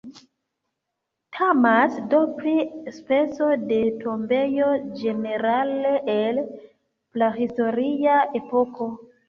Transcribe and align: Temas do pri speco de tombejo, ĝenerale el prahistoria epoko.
Temas 1.35 1.99
do 2.13 2.21
pri 2.39 2.53
speco 2.95 3.51
de 3.73 3.79
tombejo, 4.05 4.71
ĝenerale 5.03 5.95
el 6.17 6.43
prahistoria 6.57 8.21
epoko. 8.45 8.93